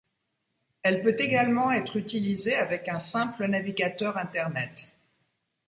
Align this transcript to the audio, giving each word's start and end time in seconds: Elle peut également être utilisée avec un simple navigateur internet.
Elle 0.81 1.03
peut 1.03 1.15
également 1.19 1.71
être 1.71 1.95
utilisée 1.95 2.55
avec 2.55 2.89
un 2.89 2.97
simple 2.97 3.45
navigateur 3.45 4.17
internet. 4.17 4.91